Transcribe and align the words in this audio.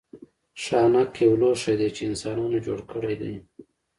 ښانک 0.63 1.11
یو 1.25 1.33
لوښی 1.41 1.75
دی 1.79 1.89
چې 1.95 2.01
انسانانو 2.09 2.57
جوړ 2.65 2.79
کړی 2.91 3.15
دی 3.21 3.33